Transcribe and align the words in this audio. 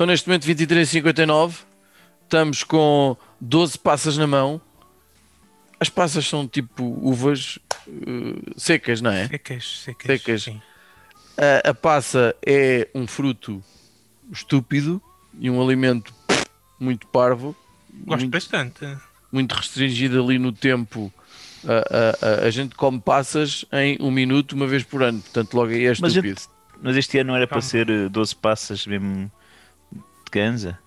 São 0.00 0.06
neste 0.06 0.26
momento 0.26 0.46
23,59. 0.46 1.56
Estamos 2.22 2.64
com 2.64 3.14
12 3.38 3.78
passas 3.78 4.16
na 4.16 4.26
mão. 4.26 4.58
As 5.78 5.90
passas 5.90 6.26
são 6.26 6.48
tipo 6.48 6.82
uvas 7.06 7.58
uh, 7.86 8.58
secas, 8.58 9.02
não 9.02 9.10
é? 9.10 9.28
Secas, 9.28 9.80
secas. 9.84 10.06
Secas. 10.06 10.42
sim. 10.44 10.62
A, 11.36 11.68
a 11.68 11.74
passa 11.74 12.34
é 12.46 12.88
um 12.94 13.06
fruto 13.06 13.62
estúpido 14.32 15.02
e 15.38 15.50
um 15.50 15.62
alimento 15.62 16.14
muito 16.78 17.06
parvo, 17.06 17.54
Gosto 17.92 18.20
muito, 18.20 18.32
bastante. 18.32 18.96
muito 19.30 19.52
restringido 19.54 20.24
ali 20.24 20.38
no 20.38 20.50
tempo. 20.50 21.12
A, 21.62 21.72
a- 21.74 22.44
a- 22.44 22.46
a 22.46 22.50
gente 22.50 22.74
come 22.74 22.98
passas 22.98 23.66
em 23.70 23.98
um 24.00 24.10
minuto, 24.10 24.52
uma 24.52 24.66
vez 24.66 24.82
por 24.82 25.02
ano, 25.02 25.20
portanto, 25.20 25.52
logo 25.52 25.72
aí 25.72 25.84
é 25.84 25.88
Mas, 25.90 25.98
estúpido. 26.12 26.40
gente, 26.40 26.48
mas 26.80 26.96
este 26.96 27.18
ano 27.18 27.28
não 27.32 27.36
era 27.36 27.46
para 27.46 27.60
ser 27.60 27.90
eh, 27.90 28.08
12 28.08 28.34
passas 28.36 28.86
mesmo 28.86 29.30
de 30.30 30.38
ganza? 30.38 30.78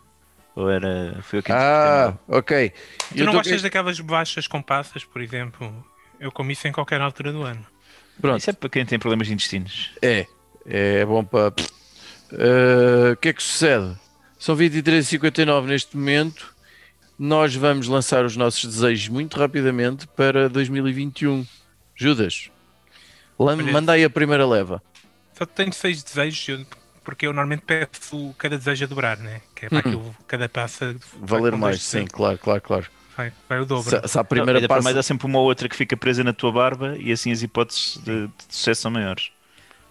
Ou 0.55 0.69
era. 0.69 1.17
Foi 1.23 1.39
o 1.39 1.43
que 1.43 1.51
Ah, 1.51 2.13
ok. 2.27 2.69
Tu 3.09 3.17
Eu 3.19 3.25
não 3.25 3.33
gostas 3.33 3.61
daquelas 3.61 3.99
bolachas 3.99 4.47
com 4.47 4.61
passas, 4.61 5.03
por 5.03 5.21
exemplo? 5.21 5.85
Eu 6.19 6.31
como 6.31 6.51
isso 6.51 6.67
em 6.67 6.71
qualquer 6.71 7.01
altura 7.01 7.31
do 7.31 7.43
ano. 7.43 7.65
Pronto, 8.21 8.39
Isso 8.39 8.49
é 8.51 8.53
para 8.53 8.69
quem 8.69 8.85
tem 8.85 8.99
problemas 8.99 9.27
de 9.27 9.33
intestinos. 9.33 9.91
é. 10.01 10.25
É 10.65 11.03
bom 11.05 11.25
para. 11.25 11.49
Uh, 12.31 13.11
O 13.13 13.17
que 13.17 13.29
é 13.29 13.33
que 13.33 13.43
sucede? 13.43 13.97
São 14.39 14.55
23h59 14.55 15.65
neste 15.65 15.97
momento. 15.97 16.53
Nós 17.19 17.53
vamos 17.53 17.87
lançar 17.87 18.23
os 18.23 18.37
nossos 18.37 18.63
desejos 18.73 19.07
muito 19.09 19.37
rapidamente 19.37 20.07
para 20.07 20.47
2021. 20.49 21.45
Judas, 21.95 22.49
Olha- 23.37 23.61
manda 23.63 23.91
aí 23.91 24.03
a 24.05 24.09
primeira 24.09 24.47
leva. 24.47 24.81
Só 25.37 25.45
tenho 25.45 25.73
seis 25.73 26.01
desejos, 26.01 26.47
eu- 26.47 26.65
porque 27.03 27.27
eu 27.27 27.33
normalmente 27.33 27.63
peço 27.65 28.33
cada 28.37 28.57
desejo 28.57 28.85
a 28.85 28.87
dobrar, 28.87 29.17
né? 29.17 29.41
Que 29.55 29.65
é 29.65 29.69
para 29.69 29.77
Hum. 29.77 29.81
aquilo, 29.81 30.15
cada 30.27 30.49
passa. 30.49 30.95
Valer 31.21 31.55
mais, 31.55 31.81
sim, 31.81 31.97
desejos. 31.97 32.11
claro, 32.13 32.37
claro, 32.37 32.61
claro. 32.61 32.85
Vai, 33.15 33.31
vai 33.47 33.59
o 33.59 33.65
dobro. 33.65 33.89
Se, 33.89 34.07
se 34.07 34.17
a 34.19 34.23
primeira 34.23 34.59
para 34.59 34.67
passa, 34.67 34.81
mais 34.83 34.97
há 34.97 35.03
sempre 35.03 35.27
uma 35.27 35.37
ou 35.39 35.45
outra 35.45 35.69
que 35.69 35.75
fica 35.75 35.95
presa 35.95 36.23
na 36.23 36.33
tua 36.33 36.51
barba 36.51 36.97
e 36.97 37.11
assim 37.11 37.31
as 37.31 37.43
hipóteses 37.43 37.97
de, 38.03 38.27
de 38.27 38.33
sucesso 38.49 38.81
são 38.81 38.91
maiores. 38.91 39.31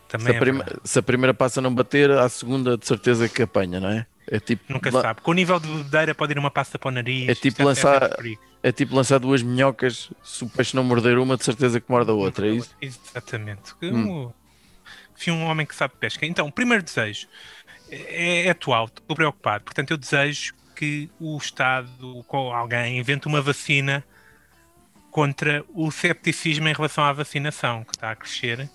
Também 0.08 0.26
se, 0.38 0.50
a 0.50 0.64
é 0.64 0.76
se 0.84 0.98
a 0.98 1.02
primeira 1.02 1.32
passa 1.32 1.60
não 1.60 1.72
bater, 1.74 2.10
a 2.10 2.28
segunda 2.28 2.76
de 2.76 2.86
certeza 2.86 3.28
que 3.28 3.42
apanha, 3.42 3.78
não 3.80 3.88
é? 3.88 4.06
É 4.26 4.38
tipo, 4.40 4.72
Nunca 4.72 4.90
se 4.90 4.96
la- 4.96 5.02
sabe. 5.02 5.20
Com 5.20 5.30
o 5.30 5.34
nível 5.34 5.58
de 5.58 5.68
bebedeira 5.68 6.14
pode 6.14 6.32
ir 6.32 6.38
uma 6.38 6.50
passa 6.50 6.78
para 6.78 6.88
o 6.88 6.90
nariz. 6.90 7.28
É 7.28 7.34
tipo 7.34 7.62
lançar- 7.62 8.10
é 8.62 8.72
tipo 8.72 8.94
lançar 8.94 9.18
duas 9.18 9.42
minhocas, 9.42 10.10
se 10.22 10.44
o 10.44 10.48
peixe 10.48 10.76
não 10.76 10.84
morder 10.84 11.18
uma, 11.18 11.36
de 11.36 11.44
certeza 11.44 11.80
que 11.80 11.90
morde 11.90 12.10
a 12.10 12.14
outra, 12.14 12.46
é 12.46 12.50
isso? 12.50 12.70
Exatamente. 12.80 13.72
Hum. 13.82 14.30
Enfim, 15.22 15.30
um 15.30 15.44
homem 15.44 15.64
que 15.64 15.74
sabe 15.74 15.94
pesca. 16.00 16.26
Então, 16.26 16.48
o 16.48 16.52
primeiro 16.52 16.82
desejo 16.82 17.28
é, 17.88 18.46
é 18.46 18.50
atual, 18.50 18.86
estou 18.86 19.14
preocupado. 19.14 19.62
Portanto, 19.62 19.92
eu 19.92 19.96
desejo 19.96 20.52
que 20.74 21.08
o 21.20 21.36
Estado, 21.36 22.24
com 22.26 22.52
alguém, 22.52 22.98
invente 22.98 23.28
uma 23.28 23.40
vacina 23.40 24.04
contra 25.12 25.64
o 25.74 25.92
cepticismo 25.92 26.66
em 26.66 26.72
relação 26.72 27.04
à 27.04 27.12
vacinação, 27.12 27.84
que 27.84 27.94
está 27.94 28.10
a 28.10 28.16
crescer. 28.16 28.68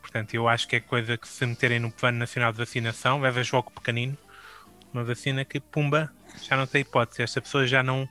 Portanto, 0.00 0.32
eu 0.32 0.48
acho 0.48 0.66
que 0.66 0.76
é 0.76 0.80
coisa 0.80 1.18
que 1.18 1.28
se 1.28 1.44
meterem 1.44 1.78
no 1.78 1.90
Plano 1.90 2.16
Nacional 2.16 2.52
de 2.52 2.58
Vacinação, 2.58 3.20
leva 3.20 3.42
jogo 3.42 3.70
pequenino, 3.70 4.16
uma 4.94 5.04
vacina 5.04 5.44
que, 5.44 5.60
pumba, 5.60 6.10
já 6.42 6.56
não 6.56 6.66
tem 6.66 6.80
hipótese. 6.80 7.22
Esta 7.22 7.42
pessoa 7.42 7.66
já 7.66 7.82
não 7.82 8.08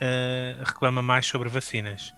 eh, 0.00 0.54
reclama 0.60 1.02
mais 1.02 1.26
sobre 1.26 1.48
vacinas. 1.48 2.14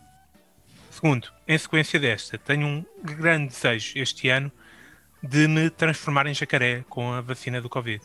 Segundo, 0.91 1.33
em 1.47 1.57
sequência 1.57 1.99
desta, 1.99 2.37
tenho 2.37 2.67
um 2.67 2.85
grande 3.03 3.47
desejo 3.49 3.99
este 3.99 4.29
ano 4.29 4.53
de 5.23 5.49
me 5.49 5.71
transformar 5.71 6.27
em 6.27 6.35
jacaré 6.35 6.85
com 6.89 7.13
a 7.13 7.21
vacina 7.21 7.61
do 7.61 7.69
Covid. 7.69 8.03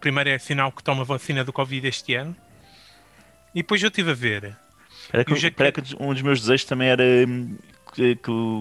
Primeiro 0.00 0.30
é 0.30 0.38
sinal 0.38 0.70
que 0.70 0.82
tomo 0.82 1.00
a 1.02 1.04
vacina 1.04 1.44
do 1.44 1.52
Covid 1.52 1.86
este 1.86 2.14
ano. 2.14 2.36
E 3.54 3.60
depois 3.62 3.82
eu 3.82 3.88
estive 3.88 4.10
a 4.10 4.14
ver. 4.14 4.56
Espera 5.04 5.24
que, 5.24 5.32
o 5.32 5.36
jaca- 5.36 5.48
espera 5.48 5.72
que 5.72 5.96
um 5.98 6.12
dos 6.12 6.22
meus 6.22 6.40
desejos 6.40 6.64
também 6.64 6.88
era 6.88 7.02
hum, 7.02 7.56
que, 7.94 8.16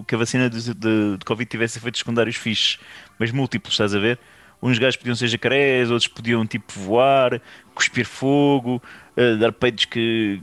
que 0.08 0.16
a 0.16 0.18
vacina 0.18 0.50
de, 0.50 0.74
de- 0.74 1.18
de 1.18 1.26
Covid 1.26 1.48
tivesse 1.50 1.78
efeitos 1.78 2.00
secundários 2.00 2.38
fixes, 2.38 2.80
mas 3.20 3.32
múltiplos, 3.32 3.74
estás 3.74 3.94
a 3.94 4.00
ver? 4.00 4.18
Uns 4.62 4.80
gajos 4.80 4.96
podiam 4.96 5.16
ser 5.16 5.28
jacarés, 5.28 5.92
outros 5.92 6.08
podiam 6.08 6.46
tipo 6.48 6.74
voar, 6.80 7.40
cuspir 7.76 8.06
fogo, 8.06 8.82
eh, 9.16 9.36
dar 9.36 9.52
peitos 9.52 9.86
que, 9.86 10.42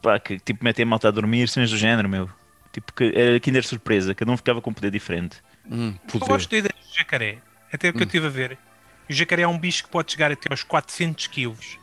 pá, 0.00 0.20
que 0.20 0.38
tipo 0.38 0.62
metem 0.62 0.84
a 0.84 0.86
malta 0.86 1.08
a 1.08 1.10
dormir, 1.10 1.48
cenas 1.48 1.70
do 1.70 1.76
género, 1.76 2.08
meu. 2.08 2.30
Tipo, 2.70 2.92
que 2.92 3.12
era 3.16 3.40
Kinder 3.40 3.64
surpresa, 3.66 4.14
cada 4.14 4.30
um 4.30 4.36
ficava 4.36 4.60
com 4.60 4.70
um 4.70 4.74
poder 4.74 4.90
diferente. 4.92 5.38
Hum, 5.70 5.94
Eu 6.14 6.20
gosto 6.20 6.50
da 6.50 6.56
ideia 6.58 6.74
do 6.74 6.96
jacaré. 6.96 7.38
Até 7.72 7.88
o 7.88 7.92
que 7.92 8.00
eu 8.02 8.06
estive 8.06 8.26
a 8.26 8.30
ver. 8.30 8.58
O 9.08 9.12
jacaré 9.12 9.42
é 9.42 9.48
um 9.48 9.58
bicho 9.58 9.84
que 9.84 9.90
pode 9.90 10.12
chegar 10.12 10.30
até 10.32 10.48
aos 10.50 10.62
400 10.62 11.26
quilos. 11.26 11.78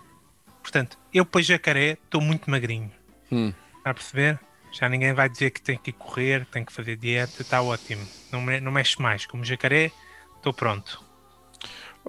Portanto, 0.61 0.97
eu 1.13 1.25
para 1.25 1.41
jacaré 1.41 1.97
estou 2.03 2.21
muito 2.21 2.49
magrinho. 2.49 2.91
Hum. 3.31 3.53
Está 3.77 3.91
a 3.91 3.93
perceber? 3.93 4.39
Já 4.71 4.89
ninguém 4.89 5.13
vai 5.13 5.29
dizer 5.29 5.51
que 5.51 5.61
tem 5.61 5.77
que 5.77 5.91
ir 5.91 5.93
correr, 5.93 6.45
tem 6.45 6.65
que 6.65 6.73
fazer 6.73 6.95
dieta, 6.95 7.41
está 7.41 7.61
ótimo. 7.61 8.05
Não, 8.31 8.41
me- 8.41 8.59
não 8.59 8.71
mexe 8.71 8.99
mais. 9.01 9.25
Como 9.25 9.43
jacaré, 9.43 9.91
estou 10.37 10.53
pronto. 10.53 11.03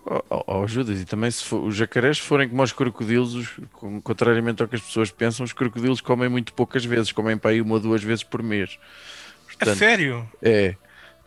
Oh, 0.06 0.20
oh, 0.30 0.44
oh, 0.46 0.66
Judas, 0.66 1.00
e 1.00 1.04
também 1.04 1.30
se 1.30 1.44
for- 1.44 1.62
os 1.62 1.76
jacarés 1.76 2.18
forem 2.18 2.48
como 2.48 2.62
os 2.62 2.72
crocodilos, 2.72 3.34
os- 3.34 3.60
contrariamente 4.02 4.60
ao 4.62 4.68
que 4.68 4.74
as 4.76 4.82
pessoas 4.82 5.10
pensam, 5.10 5.44
os 5.44 5.52
crocodilos 5.52 6.00
comem 6.00 6.28
muito 6.28 6.52
poucas 6.54 6.84
vezes, 6.84 7.12
comem 7.12 7.36
para 7.38 7.50
aí 7.52 7.60
uma 7.60 7.74
ou 7.74 7.80
duas 7.80 8.02
vezes 8.02 8.24
por 8.24 8.42
mês. 8.42 8.78
A 8.80 9.44
Portanto, 9.46 9.76
sério? 9.78 10.28
é. 10.42 10.74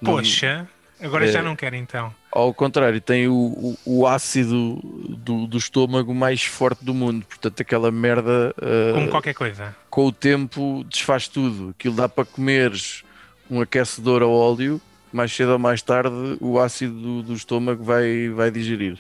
Não- 0.02 0.13
Poxa, 0.13 0.68
agora 1.02 1.25
É. 1.28 1.31
já 1.31 1.41
não 1.41 1.56
quero 1.56 1.75
então. 1.75 2.13
ao 2.31 2.53
contrário, 2.53 3.02
tem 3.02 3.28
o, 3.28 3.34
o, 3.34 3.78
o 3.85 4.08
ácido 4.08 4.80
do, 4.84 5.47
do 5.47 5.58
estômago 5.58 6.13
mais 6.13 6.44
forte 6.44 6.84
do 6.85 6.94
mundo. 6.94 7.25
Portanto, 7.25 7.62
aquela 7.62 7.91
merda 7.91 8.53
uh, 8.58 8.94
Como 8.94 9.09
qualquer 9.09 9.34
coisa. 9.34 9.75
com 9.90 10.06
o 10.06 10.12
tempo 10.12 10.85
desfaz 10.88 11.28
tudo. 11.28 11.69
Aquilo 11.78 11.96
dá 11.96 12.08
para 12.08 12.25
comeres 12.25 13.03
um 13.50 13.59
aquecedor 13.62 14.22
a 14.22 14.28
óleo, 14.28 14.80
mais 15.12 15.31
cedo 15.34 15.53
ou 15.53 15.59
mais 15.59 15.81
tarde 15.81 16.38
o 16.40 16.59
ácido 16.59 16.94
do, 16.94 17.24
do 17.24 17.34
estômago 17.34 17.84
vai, 17.84 18.29
vai 18.29 18.52
digerir. 18.52 18.97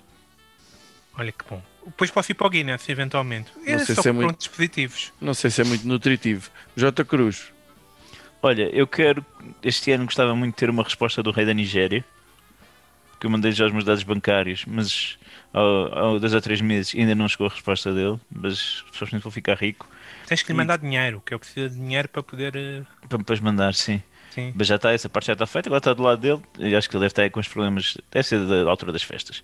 Olha 1.17 1.31
que 1.31 1.43
bom. 1.49 1.61
Depois 1.85 2.11
posso 2.11 2.31
ir 2.31 2.35
para 2.35 2.47
o 2.47 2.49
Guinness, 2.49 2.89
eventualmente. 2.89 3.49
É 3.65 3.77
sei 3.79 3.95
se 3.95 4.09
é 4.09 4.11
muito- 4.11 4.37
dispositivos. 4.39 5.13
Não 5.21 5.33
sei 5.33 5.49
se 5.49 5.61
é 5.61 5.63
muito 5.63 5.87
nutritivo. 5.87 6.49
J. 6.75 7.03
Cruz. 7.05 7.51
Olha, 8.41 8.63
eu 8.75 8.85
quero. 8.87 9.25
Este 9.63 9.91
ano 9.91 10.05
gostava 10.05 10.35
muito 10.35 10.53
de 10.53 10.57
ter 10.59 10.69
uma 10.69 10.83
resposta 10.83 11.21
do 11.23 11.31
rei 11.31 11.45
da 11.45 11.53
Nigéria. 11.53 12.03
Que 13.19 13.25
eu 13.25 13.31
mandei 13.31 13.51
já 13.51 13.65
os 13.65 13.71
meus 13.71 13.83
dados 13.83 14.03
bancários, 14.03 14.63
mas 14.67 15.17
há, 15.51 15.59
há 15.59 16.19
dois 16.19 16.35
ou 16.35 16.41
três 16.41 16.61
meses 16.61 16.93
ainda 16.95 17.15
não 17.15 17.27
chegou 17.27 17.47
a 17.47 17.49
resposta 17.49 17.91
dele. 17.91 18.19
Mas 18.31 18.83
supostamente 18.85 19.23
vou 19.23 19.31
ficar 19.31 19.55
rico 19.55 19.87
Tens 20.27 20.43
que 20.43 20.51
lhe 20.51 20.57
mandar 20.57 20.77
dinheiro, 20.77 21.21
que 21.25 21.33
eu 21.33 21.39
preciso 21.39 21.69
de 21.73 21.81
dinheiro 21.81 22.07
para 22.09 22.21
poder. 22.21 22.55
eh, 22.55 22.83
para 23.09 23.17
me 23.17 23.23
depois 23.23 23.39
mandar, 23.39 23.73
sim. 23.73 24.03
Sim. 24.31 24.53
Mas 24.55 24.67
já 24.67 24.75
está, 24.75 24.91
essa 24.93 25.09
parte 25.09 25.27
já 25.27 25.33
está 25.33 25.47
feita, 25.47 25.67
agora 25.67 25.79
está 25.79 25.93
do 25.93 26.03
lado 26.03 26.21
dele. 26.21 26.41
Eu 26.59 26.77
acho 26.77 26.87
que 26.87 26.95
ele 26.95 27.01
deve 27.01 27.11
estar 27.11 27.23
aí 27.23 27.29
com 27.31 27.39
os 27.39 27.47
problemas, 27.47 27.97
deve 28.11 28.27
ser 28.27 28.45
da 28.45 28.69
altura 28.69 28.91
das 28.91 29.01
festas. 29.01 29.43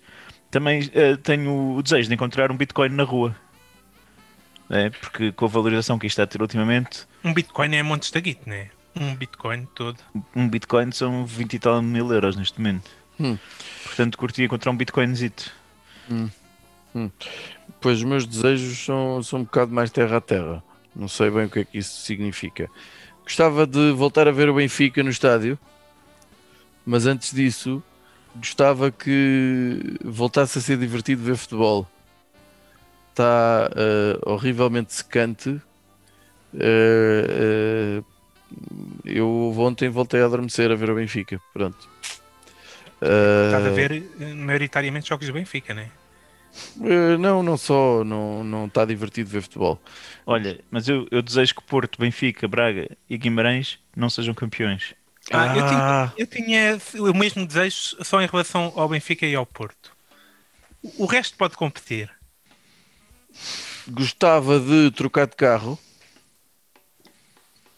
Também 0.52 0.88
eh, 0.94 1.16
tenho 1.16 1.74
o 1.76 1.82
desejo 1.82 2.08
de 2.08 2.14
encontrar 2.14 2.52
um 2.52 2.56
Bitcoin 2.56 2.90
na 2.90 3.02
rua. 3.02 3.34
É, 4.70 4.88
porque 4.90 5.32
com 5.32 5.46
a 5.46 5.48
valorização 5.48 5.98
que 5.98 6.06
isto 6.06 6.14
está 6.14 6.22
a 6.22 6.26
ter 6.26 6.40
ultimamente, 6.40 7.06
Um 7.24 7.34
Bitcoin 7.34 7.74
é 7.74 7.82
montes 7.82 8.10
da 8.12 8.20
guito, 8.20 8.48
né? 8.48 8.68
Um 8.96 9.14
Bitcoin 9.16 9.66
todo. 9.74 9.98
um 10.36 10.48
Bitcoin 10.48 10.92
são 10.92 11.26
20 11.26 11.54
e 11.54 11.58
tal 11.58 11.82
mil 11.82 12.12
euros 12.12 12.36
neste 12.36 12.60
momento. 12.60 12.90
Hum. 13.18 13.38
Portanto, 13.84 14.16
curti 14.18 14.42
encontrar 14.42 14.70
um 14.70 14.76
Bitcoinzito. 14.76 15.52
Pois 17.80 17.98
os 17.98 18.04
meus 18.04 18.26
desejos 18.26 18.78
são, 18.78 19.22
são 19.22 19.40
um 19.40 19.44
bocado 19.44 19.72
mais 19.72 19.90
terra 19.90 20.18
a 20.18 20.20
terra. 20.20 20.62
Não 20.94 21.08
sei 21.08 21.30
bem 21.30 21.46
o 21.46 21.50
que 21.50 21.60
é 21.60 21.64
que 21.64 21.78
isso 21.78 22.00
significa. 22.02 22.70
Gostava 23.24 23.66
de 23.66 23.92
voltar 23.92 24.28
a 24.28 24.30
ver 24.30 24.48
o 24.48 24.54
Benfica 24.54 25.02
no 25.02 25.10
estádio, 25.10 25.58
mas 26.86 27.06
antes 27.06 27.32
disso 27.32 27.82
gostava 28.36 28.90
que 28.90 29.98
voltasse 30.04 30.58
a 30.58 30.60
ser 30.60 30.76
divertido 30.76 31.22
ver 31.22 31.36
futebol. 31.36 31.88
Está 33.10 33.70
eh, 33.74 34.18
horrivelmente 34.22 34.92
secante. 34.92 35.60
Eh, 36.54 38.00
eh, 38.00 38.13
eu 39.04 39.54
ontem 39.58 39.88
voltei 39.88 40.20
a 40.22 40.26
adormecer 40.26 40.70
a 40.70 40.74
ver 40.76 40.90
o 40.90 40.94
Benfica. 40.94 41.40
Pronto. 41.52 41.88
Estás 43.44 43.64
a 43.66 43.70
Eh, 43.70 43.78
ver 43.78 43.90
eh, 44.24 44.34
maioritariamente 44.46 45.08
jogos 45.10 45.26
do 45.28 45.36
Benfica, 45.38 45.72
né? 45.78 45.86
eh, 46.82 47.16
não, 47.18 47.42
não 47.42 47.56
só, 47.56 48.04
não 48.04 48.44
não 48.44 48.66
está 48.66 48.84
divertido 48.84 49.30
ver 49.30 49.42
futebol. 49.42 49.80
Olha, 50.26 50.60
mas 50.70 50.88
eu, 50.88 51.06
eu 51.10 51.22
desejo 51.22 51.54
que 51.54 51.62
Porto, 51.64 51.98
Benfica, 52.00 52.46
Braga 52.48 52.96
e 53.08 53.18
Guimarães 53.18 53.78
não 53.96 54.10
sejam 54.10 54.34
campeões. 54.34 54.94
Ah, 55.32 55.48
eu, 55.52 55.62
Ah. 55.62 55.68
tinha, 55.68 56.12
eu 56.16 56.26
tinha 56.26 56.78
o 57.12 57.14
mesmo 57.14 57.46
desejo 57.46 57.96
só 58.04 58.20
em 58.20 58.26
relação 58.26 58.72
ao 58.76 58.88
Benfica 58.88 59.26
e 59.26 59.34
ao 59.34 59.46
Porto. 59.46 59.96
O 60.82 61.04
o 61.04 61.06
resto 61.06 61.36
pode 61.36 61.56
competir. 61.56 62.10
Gostava 63.86 64.58
de 64.60 64.90
trocar 64.92 65.26
de 65.26 65.36
carro 65.36 65.78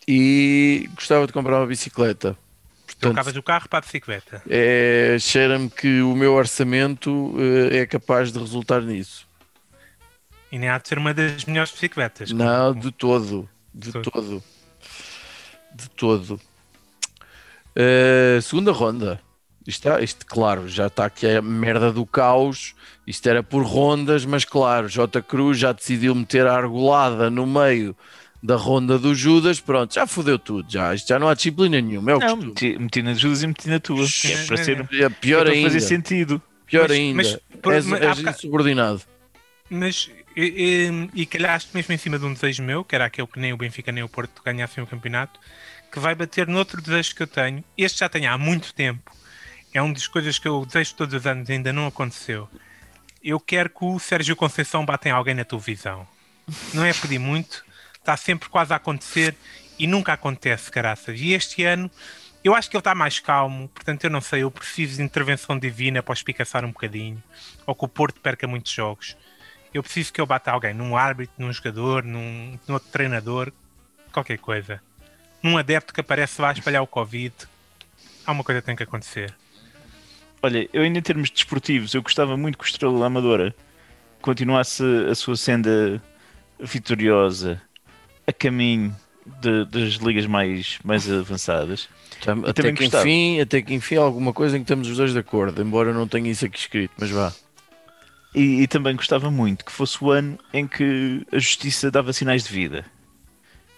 e 0.06 0.88
gostava 0.94 1.26
de 1.26 1.32
comprar 1.32 1.58
uma 1.58 1.66
bicicleta. 1.66 2.36
Trocavas 2.98 3.36
o 3.36 3.42
carro 3.42 3.68
para 3.68 3.80
a 3.80 3.82
bicicleta. 3.82 4.42
É, 4.48 5.16
Cheira-me 5.20 5.68
que 5.68 6.00
o 6.00 6.14
meu 6.16 6.32
orçamento 6.32 7.34
eh, 7.70 7.78
é 7.80 7.86
capaz 7.86 8.32
de 8.32 8.38
resultar 8.38 8.80
nisso. 8.80 9.26
E 10.50 10.58
nem 10.58 10.68
há 10.68 10.78
de 10.78 10.88
ser 10.88 10.96
uma 10.96 11.12
das 11.12 11.44
melhores 11.44 11.70
bicicletas. 11.70 12.30
Não, 12.30 12.72
de 12.72 12.90
todo. 12.90 13.48
De 13.74 13.92
Todo. 13.92 14.10
todo. 14.10 14.42
De 15.74 15.90
todo. 15.90 16.40
Eh, 17.74 18.38
segunda 18.40 18.72
ronda. 18.72 19.20
Isto, 19.66 19.88
está, 19.88 20.00
isto, 20.00 20.24
claro, 20.24 20.68
já 20.68 20.86
está 20.86 21.04
aqui 21.06 21.26
a 21.26 21.42
merda 21.42 21.92
do 21.92 22.06
caos. 22.06 22.74
Isto 23.06 23.28
era 23.28 23.42
por 23.42 23.62
rondas, 23.64 24.24
mas 24.24 24.44
claro, 24.44 24.88
J. 24.88 25.20
Cruz 25.20 25.58
já 25.58 25.72
decidiu 25.72 26.14
meter 26.14 26.46
a 26.46 26.54
argolada 26.56 27.28
no 27.28 27.46
meio 27.46 27.94
da 28.42 28.56
ronda 28.56 28.98
do 28.98 29.14
Judas. 29.14 29.60
Pronto, 29.60 29.94
já 29.94 30.06
fodeu 30.06 30.38
tudo. 30.38 30.70
Já. 30.70 30.94
Isto 30.94 31.08
já 31.08 31.18
não 31.18 31.28
há 31.28 31.34
disciplina 31.34 31.80
nenhuma. 31.80 32.12
É 32.12 32.14
o 32.16 32.18
Não, 32.20 32.36
meti, 32.36 32.78
meti 32.78 33.02
na 33.02 33.14
Judas 33.14 33.42
e 33.42 33.46
meti 33.46 33.68
na 33.68 33.80
tua. 33.80 34.06
que 34.06 34.32
é 34.32 34.44
para 34.44 34.56
ser 34.58 34.88
É 35.00 35.08
pior 35.08 35.46
é 35.46 35.50
ainda. 35.52 35.68
fazer 35.68 35.80
sentido. 35.80 36.40
Pior 36.66 36.88
Mas- 36.88 36.98
ainda. 36.98 37.16
mas 37.22 37.38
por- 37.62 37.72
és 37.74 37.86
mas 37.86 38.00
és 38.02 38.18
insubordinado. 38.18 39.00
Mas, 39.70 40.10
e, 40.36 40.90
e, 41.14 41.22
e 41.22 41.26
calhaste 41.26 41.70
mesmo 41.74 41.92
em 41.92 41.98
cima 41.98 42.18
de 42.18 42.24
um 42.24 42.32
desejo 42.32 42.62
meu, 42.62 42.84
que 42.84 42.94
era 42.94 43.04
aquele 43.06 43.26
que 43.26 43.38
nem 43.40 43.52
o 43.52 43.56
Benfica 43.56 43.90
nem 43.90 44.02
o 44.04 44.08
Porto 44.08 44.42
ganhassem 44.44 44.82
o 44.82 44.86
campeonato, 44.86 45.40
que 45.92 45.98
vai 45.98 46.14
bater 46.14 46.46
noutro 46.46 46.80
desejo 46.80 47.14
que 47.16 47.22
eu 47.22 47.26
tenho. 47.26 47.64
Este 47.76 48.00
já 48.00 48.08
tenho 48.08 48.30
há 48.30 48.38
muito 48.38 48.72
tempo. 48.74 49.10
É 49.74 49.82
uma 49.82 49.92
das 49.92 50.06
coisas 50.06 50.38
que 50.38 50.46
eu 50.46 50.64
desejo 50.64 50.94
todos 50.94 51.14
os 51.14 51.26
anos 51.26 51.48
e 51.48 51.52
ainda 51.52 51.72
não 51.72 51.86
aconteceu. 51.86 52.48
Eu 53.22 53.40
quero 53.40 53.68
que 53.70 53.84
o 53.84 53.98
Sérgio 53.98 54.36
Conceição 54.36 54.84
bata 54.86 55.08
em 55.08 55.12
alguém 55.12 55.34
na 55.34 55.44
televisão. 55.44 56.06
Não 56.72 56.84
é 56.84 56.92
pedir 56.92 57.18
muito, 57.18 57.64
está 58.06 58.16
sempre 58.16 58.48
quase 58.48 58.72
a 58.72 58.76
acontecer 58.76 59.34
e 59.76 59.86
nunca 59.86 60.12
acontece, 60.12 60.70
caraças. 60.70 61.20
E 61.20 61.32
este 61.32 61.64
ano, 61.64 61.90
eu 62.44 62.54
acho 62.54 62.70
que 62.70 62.76
ele 62.76 62.80
está 62.80 62.94
mais 62.94 63.18
calmo, 63.18 63.68
portanto, 63.68 64.04
eu 64.04 64.10
não 64.10 64.20
sei, 64.20 64.44
eu 64.44 64.50
preciso 64.50 64.96
de 64.96 65.02
intervenção 65.02 65.58
divina 65.58 66.02
para 66.02 66.14
espicaçar 66.14 66.64
um 66.64 66.68
bocadinho, 66.68 67.20
ou 67.66 67.74
que 67.74 67.84
o 67.84 67.88
Porto 67.88 68.20
perca 68.20 68.46
muitos 68.46 68.70
jogos. 68.70 69.16
Eu 69.74 69.82
preciso 69.82 70.12
que 70.12 70.20
eu 70.20 70.26
bata 70.26 70.52
alguém, 70.52 70.72
num 70.72 70.96
árbitro, 70.96 71.34
num 71.36 71.52
jogador, 71.52 72.04
num, 72.04 72.58
num 72.66 72.74
outro 72.74 72.88
treinador, 72.90 73.52
qualquer 74.12 74.38
coisa. 74.38 74.80
Num 75.42 75.58
adepto 75.58 75.92
que 75.92 76.00
aparece 76.00 76.40
lá 76.40 76.50
a 76.50 76.52
espalhar 76.52 76.82
o 76.82 76.86
Covid. 76.86 77.34
Há 78.24 78.32
uma 78.32 78.42
coisa 78.42 78.60
que 78.60 78.66
tem 78.66 78.76
que 78.76 78.84
acontecer. 78.84 79.34
Olha, 80.42 80.68
eu 80.72 80.82
ainda 80.82 80.98
em 80.98 81.02
termos 81.02 81.28
desportivos, 81.28 81.92
eu 81.92 82.02
gostava 82.02 82.36
muito 82.36 82.56
que 82.56 82.64
o 82.64 82.66
Estrela 82.66 83.06
Amadora 83.06 83.54
continuasse 84.22 84.82
a 85.10 85.14
sua 85.14 85.36
senda 85.36 86.00
vitoriosa 86.58 87.60
a 88.26 88.32
caminho 88.32 88.94
de- 89.40 89.64
das 89.66 89.94
ligas 89.94 90.26
mais, 90.26 90.78
mais 90.84 91.10
avançadas. 91.10 91.88
Tam- 92.22 92.40
Até 92.44 92.52
também 92.62 92.74
que, 92.74 92.82
gostava. 92.84 93.08
enfim, 93.08 93.40
até 93.40 93.60
que 93.62 93.74
enfim 93.74 93.96
alguma 93.96 94.32
coisa 94.32 94.56
em 94.56 94.60
que 94.60 94.64
estamos 94.64 94.88
os 94.88 94.96
dois 94.96 95.12
de 95.12 95.18
acordo, 95.18 95.60
embora 95.62 95.90
eu 95.90 95.94
não 95.94 96.06
tenha 96.08 96.30
isso 96.30 96.44
aqui 96.46 96.58
escrito, 96.58 96.92
mas 96.98 97.10
vá. 97.10 97.32
E, 98.34 98.62
e 98.62 98.66
também 98.66 98.94
gostava 98.96 99.30
muito 99.30 99.64
que 99.64 99.72
fosse 99.72 100.02
o 100.02 100.10
ano 100.10 100.38
em 100.52 100.66
que 100.66 101.26
a 101.32 101.38
justiça 101.38 101.90
dava 101.90 102.12
sinais 102.12 102.44
de 102.44 102.52
vida. 102.52 102.84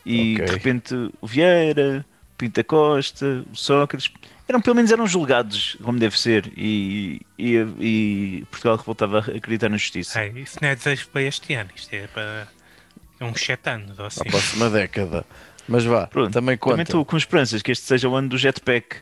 E 0.05 0.35
Ok. 0.35 0.47
de 0.47 0.53
repente 0.53 0.95
o 1.21 1.27
Vieira, 1.27 2.05
o 2.33 2.37
Pinta 2.39 2.65
Costa, 2.65 3.45
o 3.53 3.57
Sócrates, 3.57 4.11
eram 4.49 4.61
pelo 4.61 4.77
menos 4.77 4.91
eram 4.91 5.07
julgados 5.07 5.77
como 5.83 5.99
deve 5.99 6.19
ser 6.19 6.51
e, 6.57 7.21
e, 7.39 7.55
e 7.79 8.45
Portugal 8.51 8.79
voltava 8.85 9.19
a 9.19 9.37
acreditar 9.37 9.69
na 9.69 9.77
justiça. 9.77 10.25
Ei, 10.25 10.43
isso 10.43 10.59
não 10.63 10.69
é 10.69 10.75
desejo 10.75 11.09
para 11.09 11.23
este 11.23 11.55
ano, 11.55 11.71
isto 11.77 11.93
é 11.95 12.07
para. 12.07 12.49
É 13.21 13.25
uns 13.25 13.41
7 13.41 13.69
anos 13.71 13.99
ou 13.99 14.07
assim. 14.07 14.21
Na 14.25 14.31
próxima 14.31 14.71
década. 14.71 15.25
Mas 15.69 15.85
vá, 15.85 16.07
Pronto, 16.07 16.33
também 16.33 16.57
conta. 16.57 16.75
Também 16.75 16.85
estou 16.85 17.05
com 17.05 17.17
esperanças 17.17 17.61
que 17.63 17.73
este 17.73 17.85
seja 17.85 18.09
o 18.09 18.15
ano 18.15 18.29
do 18.29 18.39
jetpack, 18.39 18.97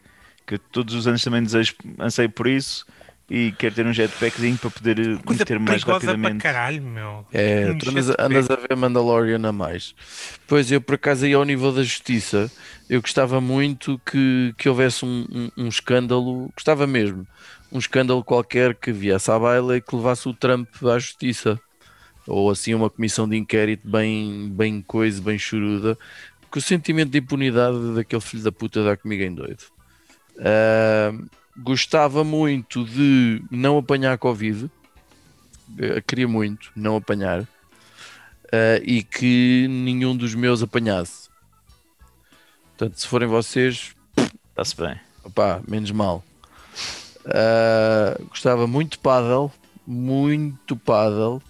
que 0.47 0.59
todos 0.59 0.95
os 0.95 1.07
anos 1.07 1.23
também 1.23 1.43
desejo, 1.43 1.75
anseio 2.01 2.31
por 2.31 2.47
isso 2.49 2.85
e 3.29 3.53
quero 3.59 3.75
ter 3.75 3.85
um 3.87 3.93
jetpackzinho 3.93 4.57
para 4.57 4.71
poder 4.71 4.99
eh, 5.01 5.17
Coisa 5.25 5.41
meter 5.43 5.59
mais 5.59 5.83
perigosa 5.83 6.07
para 6.07 6.13
rapidamente. 6.15 6.43
caralho, 6.43 6.83
meu. 6.83 7.27
É, 7.33 7.71
Um 7.71 7.79
tu 7.79 7.91
andas, 7.91 8.09
andas 8.19 8.51
a 8.51 8.57
ver 8.57 8.77
Mandalorian 8.77 9.49
a 9.49 9.53
mais. 9.53 9.95
Pois 10.47 10.71
eu, 10.71 10.81
por 10.81 10.95
acaso, 10.95 11.25
aí 11.25 11.35
ao 11.35 11.45
nível 11.45 11.73
da 11.73 11.83
justiça, 11.83 12.51
eu 12.89 13.01
gostava 13.01 13.41
muito 13.41 14.01
que, 14.07 14.55
que 14.57 14.69
houvesse 14.69 15.05
um, 15.05 15.27
um- 15.31 15.65
um 15.65 15.69
escândalo, 15.69 16.51
gostava 16.55 16.87
mesmo, 16.87 17.27
um 17.73 17.79
escândalo 17.79 18.23
qualquer 18.25 18.75
que 18.77 18.93
viesse 18.93 19.29
à 19.31 19.39
baila 19.39 19.77
e 19.77 19.81
que 19.81 19.95
levasse 19.97 20.29
o 20.29 20.35
Trump 20.35 20.69
à 20.85 20.99
justiça. 20.99 21.61
Ou 22.27 22.51
assim 22.51 22.75
uma 22.75 22.91
comissão 22.91 23.29
de 23.29 23.37
inquérito 23.37 23.89
bem, 23.89 24.49
bem 24.51 24.83
coisa, 24.83 25.21
bem 25.23 25.39
choruda, 25.39 25.97
que 26.51 26.59
o 26.59 26.63
sentimento 26.63 27.11
de 27.11 27.19
impunidade 27.19 27.95
daquele 27.95 28.23
filho 28.23 28.43
da 28.43 28.53
puta 28.53 28.83
dá 28.83 28.97
comigo 28.97 29.23
em 29.23 29.35
doido. 29.35 29.65
Ah, 30.39 31.13
gostava 31.57 32.25
muito 32.25 32.85
de 32.85 33.43
não 33.51 33.79
apanhar 33.79 34.19
Covid, 34.19 34.71
Eh, 35.79 36.01
queria 36.07 36.29
muito 36.29 36.71
não 36.77 36.97
apanhar 36.97 37.47
eh, 38.53 38.81
e 38.85 39.03
que 39.03 39.67
nenhum 39.69 40.17
dos 40.17 40.35
meus 40.35 40.63
apanhasse. 40.63 41.29
Portanto, 42.77 43.01
se 43.01 43.07
forem 43.07 43.29
vocês, 43.29 43.95
Está-se 44.51 44.77
bem. 44.77 44.99
opá, 45.25 45.61
menos 45.67 45.91
mal. 45.91 46.25
Ah, 47.27 48.17
gostava 48.29 48.67
muito 48.67 48.93
de 48.93 48.99
paddle, 48.99 49.53
muito 49.87 50.77
paddle 50.77 51.43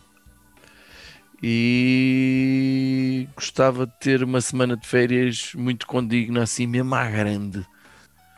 e 1.43 3.29
gostava 3.35 3.87
de 3.87 3.93
ter 4.01 4.23
uma 4.23 4.41
semana 4.41 4.77
de 4.77 4.87
férias 4.87 5.53
muito 5.55 5.87
condigna, 5.87 6.43
assim 6.43 6.67
mesmo 6.67 6.95
à 6.95 7.09
grande. 7.09 7.65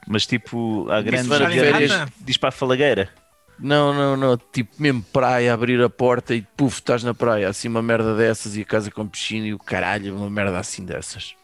Mas 0.07 0.27
tipo, 0.27 0.87
à 0.91 1.03
grande 1.03 1.25
semana 1.25 1.51
de 1.51 1.59
férias- 1.61 2.09
diz 2.21 2.37
para 2.37 2.49
a 2.49 2.53
falagueira. 2.53 3.11
Não, 3.59 3.93
não, 3.93 4.17
não, 4.17 4.37
tipo 4.37 4.71
mesmo 4.81 5.03
praia, 5.13 5.53
abrir 5.53 5.83
a 5.83 5.91
porta 5.91 6.33
e 6.35 6.43
puf, 6.43 6.77
estás 6.79 7.03
na 7.03 7.13
praia, 7.13 7.49
assim 7.49 7.67
uma 7.69 7.83
merda 7.83 8.17
dessas 8.17 8.57
e 8.57 8.63
a 8.63 8.65
casa 8.65 8.91
com 8.91 9.07
piscina 9.07 9.47
e 9.49 9.55
o 9.55 9.59
caralho, 9.59 10.17
uma 10.17 10.31
merda 10.31 10.59
assim 10.59 10.85
dessas. 10.85 11.35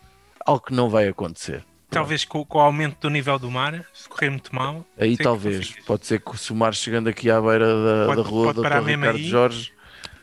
Algo 0.46 0.64
que 0.64 0.72
não 0.74 0.88
vai 0.88 1.08
acontecer. 1.08 1.64
Talvez 1.90 2.24
com, 2.24 2.44
com 2.44 2.58
o 2.58 2.60
aumento 2.60 2.98
do 3.00 3.10
nível 3.10 3.38
do 3.38 3.50
mar, 3.50 3.84
se 3.92 4.08
correr 4.08 4.30
muito 4.30 4.54
mal. 4.54 4.84
Aí 4.98 5.16
talvez, 5.16 5.74
pode 5.86 6.06
ser 6.06 6.20
que 6.20 6.36
se 6.38 6.52
o 6.52 6.54
mar 6.56 6.74
chegando 6.74 7.08
aqui 7.08 7.30
à 7.30 7.40
beira 7.40 7.66
da, 7.66 8.06
Pode- 8.06 8.22
da 8.22 8.28
rua 8.28 8.54
Dr. 8.54 8.62
mesmo 8.62 8.86
Ricardo 9.04 9.16
aí. 9.16 9.28
Jorge, 9.28 9.72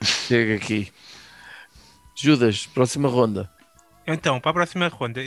chega 0.02 0.56
aqui. 0.56 0.92
Judas, 2.22 2.68
próxima 2.68 3.10
ronda. 3.10 3.50
Então, 4.06 4.40
para 4.40 4.52
a 4.52 4.54
próxima 4.54 4.88
ronda, 4.88 5.22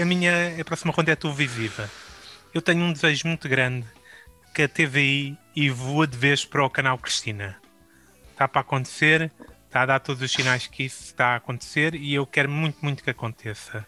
a 0.00 0.04
minha 0.04 0.60
a 0.60 0.64
próxima 0.64 0.92
ronda 0.92 1.12
é 1.12 1.16
televisiva. 1.16 1.90
Eu 2.52 2.60
tenho 2.60 2.82
um 2.82 2.92
desejo 2.92 3.26
muito 3.28 3.48
grande 3.48 3.86
que 4.54 4.62
a 4.62 4.68
TVI 4.68 5.36
e 5.54 5.70
voa 5.70 6.06
de 6.06 6.16
vez 6.16 6.44
para 6.44 6.64
o 6.64 6.70
canal 6.70 6.98
Cristina. 6.98 7.56
Está 8.32 8.46
para 8.48 8.60
acontecer, 8.60 9.30
está 9.66 9.82
a 9.82 9.86
dar 9.86 10.00
todos 10.00 10.22
os 10.22 10.30
sinais 10.32 10.66
que 10.66 10.84
isso 10.84 11.04
está 11.04 11.28
a 11.28 11.36
acontecer 11.36 11.94
e 11.94 12.14
eu 12.14 12.26
quero 12.26 12.50
muito, 12.50 12.78
muito 12.82 13.02
que 13.02 13.10
aconteça. 13.10 13.86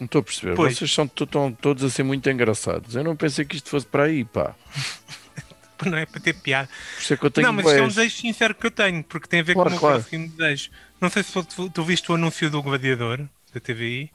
Não 0.00 0.04
estou 0.04 0.20
a 0.20 0.24
perceber, 0.24 0.54
Pois. 0.56 0.76
vocês 0.76 0.92
são, 0.92 1.04
estão 1.04 1.52
todos 1.52 1.82
a 1.84 1.90
ser 1.90 2.02
muito 2.02 2.28
engraçados. 2.28 2.94
Eu 2.96 3.04
não 3.04 3.16
pensei 3.16 3.44
que 3.44 3.56
isto 3.56 3.70
fosse 3.70 3.86
para 3.86 4.04
aí, 4.04 4.24
pá. 4.24 4.54
Não 5.84 5.98
é 5.98 6.06
para 6.06 6.20
ter 6.20 6.32
piada. 6.34 6.68
Por 6.96 7.02
isso 7.02 7.14
é 7.14 7.16
que 7.16 7.26
eu 7.26 7.30
tenho 7.30 7.46
não, 7.46 7.52
mas 7.54 7.66
isto 7.66 7.76
é 7.78 7.82
um 7.82 7.88
desejo 7.88 8.16
sincero 8.16 8.54
que 8.54 8.66
eu 8.66 8.70
tenho, 8.70 9.04
porque 9.04 9.26
tem 9.28 9.40
a 9.40 9.42
ver 9.42 9.54
Claro, 9.54 9.70
com 9.70 9.76
o 9.76 9.78
meu 9.78 9.80
claro. 9.80 10.00
próximo 10.00 10.28
desejo. 10.28 10.70
Não 11.00 11.10
sei 11.10 11.22
se 11.22 11.32
tu, 11.44 11.70
tu 11.70 11.84
viste 11.84 12.10
o 12.10 12.14
anúncio 12.14 12.48
do 12.50 12.62
Gladiador, 12.62 13.18
da 13.52 13.60
TVI. 13.60 14.10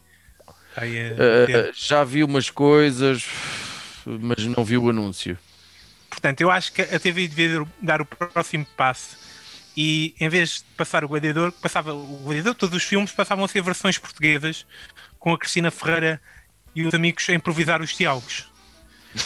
Aí, 0.76 0.94
ter- 1.48 1.72
já 1.76 2.04
vi 2.04 2.24
umas 2.24 2.50
coisas, 2.50 3.26
mas 4.06 4.46
não 4.46 4.64
vi 4.64 4.78
o 4.78 4.90
anúncio. 4.90 5.38
Portanto, 6.10 6.42
eu 6.42 6.50
acho 6.52 6.72
que 6.74 6.82
a 6.82 7.00
TV 7.00 7.28
devia 7.28 7.66
dar 7.82 8.02
o 8.02 8.06
próximo 8.06 8.66
passo 8.76 9.18
e 9.76 10.14
em 10.20 10.28
vez 10.28 10.58
de 10.58 10.64
passar 10.76 11.04
o 11.06 11.08
Gladiador, 11.08 11.52
passava 11.54 11.94
o 11.94 12.18
Gladiador, 12.24 12.56
todos 12.56 12.76
os 12.76 12.84
filmes 12.84 13.12
passavam 13.12 13.46
a 13.46 13.48
ser 13.48 13.62
versões 13.62 13.98
portuguesas 13.98 14.66
com 15.20 15.34
a 15.34 15.38
Cristina 15.38 15.72
Ferreira 15.72 16.22
e 16.76 16.86
os 16.86 16.94
amigos 16.94 17.30
a 17.30 17.34
improvisar 17.34 17.82
os 17.82 17.96
diálogos 17.96 18.51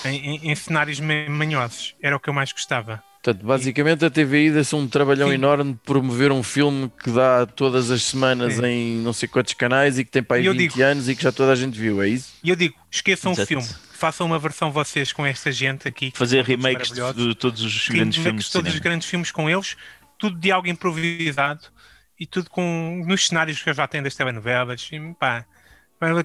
em, 0.05 0.35
em- 0.35 0.51
em 0.51 0.55
cenários 0.55 0.99
manhosos. 0.99 1.95
Era 2.01 2.15
o 2.15 2.19
que 2.19 2.29
eu 2.29 2.33
mais 2.33 2.51
gostava. 2.51 3.03
Portanto, 3.23 3.43
basicamente 3.43 4.05
a 4.05 4.09
TVI 4.11 4.51
dá-se 4.51 4.75
um 4.75 4.87
trabalhão 4.87 5.29
Sim. 5.29 5.33
enorme 5.33 5.73
de 5.73 5.79
promover 5.79 6.31
um 6.31 6.43
filme 6.43 6.91
que 7.03 7.09
dá 7.09 7.45
todas 7.47 7.89
as 7.89 8.03
semanas 8.03 8.55
Sim. 8.55 8.65
em 8.65 8.95
não 8.97 9.13
sei 9.13 9.27
quantos 9.27 9.55
canais 9.55 9.97
e 9.97 10.05
que 10.05 10.11
tem 10.11 10.21
para 10.21 10.37
aí 10.37 10.43
E 10.43 10.45
eu 10.45 10.53
20 10.53 10.71
digo- 10.73 10.83
anos 10.83 11.09
e 11.09 11.15
que 11.15 11.23
já 11.23 11.31
toda 11.31 11.51
a 11.51 11.55
gente 11.55 11.77
viu, 11.79 12.01
é 12.03 12.07
isso? 12.07 12.33
E 12.43 12.49
eu 12.51 12.55
digo, 12.55 12.75
esqueçam 12.91 13.31
Exato. 13.31 13.43
o 13.43 13.47
filme, 13.47 13.67
façam 13.93 14.27
uma 14.27 14.37
versão 14.37 14.71
vocês 14.71 15.11
com 15.11 15.25
esta 15.25 15.51
gente 15.51 15.87
aqui. 15.87 16.11
Fazer 16.13 16.43
remakes 16.43 16.91
de, 16.91 17.33
todos 17.35 17.63
os 17.63 17.87
Remakes 17.87 17.89
grandes 17.89 18.15
de 18.15 18.21
filmes 18.21 18.45
de 18.45 18.51
todos 18.51 18.73
os 18.75 18.79
grandes 18.79 19.07
filmes 19.09 19.31
com 19.31 19.49
eles, 19.49 19.75
tudo 20.19 20.37
de 20.39 20.51
algo 20.51 20.67
improvisado 20.67 21.61
e 22.19 22.27
tudo 22.27 22.47
com 22.51 23.03
nos 23.07 23.27
cenários 23.27 23.59
que 23.61 23.69
eu 23.69 23.73
já 23.73 23.87
tenho 23.87 24.03
das 24.03 24.13
telenovelas. 24.15 24.87
E, 24.91 24.99
pá, 25.19 25.45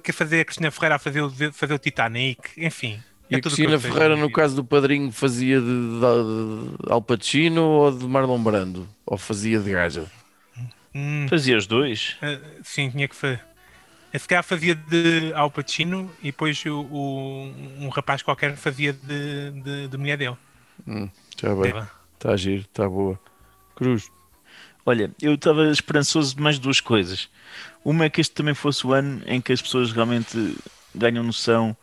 que 0.02 0.12
fazer 0.12 0.40
a 0.40 0.44
Cristina 0.44 0.70
Ferreira 0.70 0.96
a 0.96 0.98
fazer 0.98 1.22
fazer 1.54 1.72
o 1.72 1.78
Titanic, 1.78 2.40
enfim. 2.58 3.02
E 3.30 3.34
é 3.34 3.38
a 3.38 3.40
que 3.40 3.48
Cristina 3.48 3.78
Ferreira, 3.78 4.16
no 4.16 4.30
caso 4.30 4.56
do 4.56 4.64
padrinho, 4.64 5.12
fazia 5.12 5.60
de, 5.60 5.66
de- 5.66 6.76
de 6.86 6.92
Al 6.92 7.00
Pacino 7.02 7.62
ou 7.62 7.96
de 7.96 8.06
Marlon 8.06 8.42
Brando? 8.42 8.88
Ou 9.06 9.16
fazia 9.16 9.60
de 9.60 9.70
gaja? 9.72 10.06
Hum, 10.94 11.26
Fazia 11.28 11.56
os 11.56 11.66
dois. 11.66 12.16
ah, 12.20 12.38
sim, 12.64 12.90
tinha 12.90 13.06
que 13.06 13.14
fazer. 13.14 13.40
Esse 14.12 14.26
calhar 14.26 14.42
fazia 14.42 14.74
de 14.74 15.32
Al 15.36 15.50
Pacino 15.50 16.10
e 16.20 16.26
depois 16.26 16.64
o, 16.66 16.80
o- 16.80 17.54
um 17.78 17.88
rapaz 17.88 18.22
qualquer 18.22 18.56
fazia 18.56 18.92
de, 18.92 19.50
de, 19.62 19.88
de 19.88 19.96
mulher 19.96 20.16
dele. 20.16 20.36
Hum, 20.86 21.08
já 21.40 21.54
bem. 21.54 21.72
Está 22.14 22.32
a 22.32 22.36
giro, 22.36 22.62
está 22.62 22.88
boa. 22.88 23.18
Cruz. 23.76 24.10
Olha, 24.84 25.10
eu 25.22 25.34
estava 25.34 25.70
esperançoso 25.70 26.34
de 26.34 26.42
mais 26.42 26.58
duas 26.58 26.80
coisas. 26.80 27.28
Uma 27.84 28.06
é 28.06 28.10
que 28.10 28.20
este 28.20 28.34
também 28.34 28.54
fosse 28.54 28.84
o 28.86 28.92
ano 28.92 29.22
em 29.26 29.40
que 29.40 29.52
as 29.52 29.62
pessoas 29.62 29.92
realmente 29.92 30.56
ganham 30.94 31.22
noção 31.22 31.76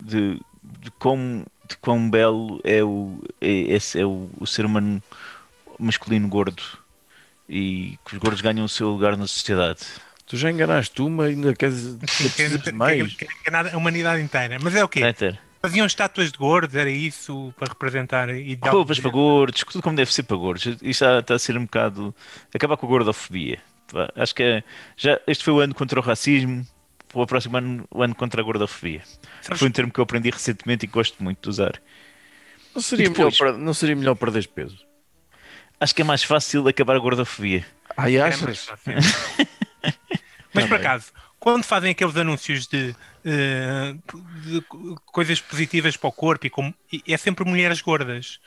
de, 0.00 0.38
de, 0.62 0.90
quão, 0.92 1.44
de 1.68 1.76
quão 1.78 2.08
belo 2.10 2.60
é 2.64 2.82
o, 2.82 3.22
é, 3.40 3.48
esse 3.48 4.00
é 4.00 4.04
o, 4.06 4.28
o 4.38 4.46
ser 4.46 4.64
humano 4.64 5.02
masculino 5.78 6.28
gordo 6.28 6.62
e 7.48 7.98
que 8.04 8.14
os 8.14 8.18
gordos 8.18 8.40
ganham 8.40 8.64
o 8.64 8.68
seu 8.68 8.88
lugar 8.90 9.16
na 9.16 9.26
sociedade. 9.26 9.80
Tu 10.26 10.36
já 10.36 10.50
enganaste 10.50 11.02
uma 11.02 11.28
e 11.28 11.32
ainda 11.32 11.54
queres, 11.54 11.96
mais? 12.72 13.14
Que- 13.14 13.26
que- 13.26 13.50
a 13.54 13.76
humanidade 13.76 14.22
inteira. 14.22 14.58
Mas 14.62 14.74
é 14.74 14.82
o 14.84 14.88
quê? 14.88 15.00
Faziam 15.60 15.86
estátuas 15.86 16.32
de 16.32 16.38
gordos, 16.38 16.74
era 16.74 16.90
isso 16.90 17.54
para 17.56 17.68
representar 17.68 18.28
ideal 18.30 18.74
roupas 18.74 18.96
de 18.96 19.02
para 19.02 19.10
gordos, 19.12 19.62
tudo 19.62 19.82
como 19.82 19.94
deve 19.94 20.12
ser 20.12 20.24
para 20.24 20.36
gordos. 20.36 20.66
Isto 20.66 20.84
está, 20.86 21.18
está 21.20 21.34
a 21.34 21.38
ser 21.38 21.56
um 21.56 21.64
bocado. 21.64 22.14
acabar 22.54 22.76
com 22.76 22.86
a 22.86 22.88
gordofobia. 22.88 23.58
Acho 24.16 24.34
que 24.34 24.42
é- 24.42 24.64
já, 24.96 25.20
este 25.26 25.44
foi 25.44 25.52
o 25.52 25.60
ano 25.60 25.74
contra 25.74 26.00
o 26.00 26.02
racismo. 26.02 26.66
O 27.12 27.26
próximo 27.26 27.56
ano, 27.58 27.86
o 27.90 28.02
ano 28.02 28.14
contra 28.14 28.40
a 28.40 28.44
gordofobia. 28.44 29.02
Sabes- 29.42 29.58
Foi 29.60 29.68
um 29.68 29.72
termo 29.72 29.92
que 29.92 30.00
eu 30.00 30.04
aprendi 30.04 30.30
recentemente 30.30 30.86
e 30.86 30.88
gosto 30.88 31.22
muito 31.22 31.42
de 31.42 31.48
usar. 31.50 31.80
Não 32.74 32.80
seria, 32.80 33.08
depois? 33.08 33.38
melhor, 33.38 33.58
não 33.58 33.74
seria 33.74 33.96
melhor 33.96 34.14
perder 34.14 34.48
peso? 34.48 34.78
Acho 35.78 35.94
que 35.94 36.02
é 36.02 36.04
mais 36.04 36.22
fácil 36.22 36.66
acabar 36.68 36.96
a 36.96 36.98
gordofobia. 36.98 37.66
Ai, 37.96 38.16
Era 38.16 38.36
mais 38.38 38.58
achas? 38.58 38.58
fácil. 38.64 38.94
Mas 40.54 40.66
por 40.66 40.76
acaso, 40.76 41.12
quando 41.38 41.64
fazem 41.64 41.90
aqueles 41.90 42.16
anúncios 42.16 42.66
de, 42.66 42.94
eh, 43.24 43.94
de 44.44 44.60
co- 44.62 44.96
coisas 45.06 45.40
positivas 45.40 45.96
para 45.96 46.08
o 46.08 46.12
corpo 46.12 46.46
e 46.46 46.50
como, 46.50 46.74
é 47.06 47.16
sempre 47.16 47.44
mulheres 47.44 47.80
gordas 47.80 48.38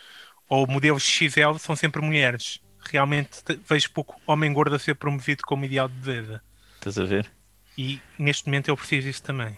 ou 0.47 0.67
modelos 0.67 1.03
XL 1.03 1.57
são 1.59 1.75
sempre 1.75 2.01
mulheres. 2.01 2.59
Realmente 2.91 3.43
te- 3.43 3.59
vejo 3.67 3.91
pouco 3.91 4.21
homem 4.27 4.53
gordo 4.53 4.75
a 4.75 4.79
ser 4.79 4.95
promovido 4.95 5.43
como 5.45 5.65
ideal 5.65 5.87
de 5.87 5.95
beleza. 5.95 6.41
Estás 6.75 6.97
a 6.99 7.03
ver? 7.03 7.31
E 7.77 7.99
neste 8.17 8.47
momento 8.47 8.69
eu 8.69 8.77
preciso 8.77 9.07
disso 9.07 9.23
também. 9.23 9.57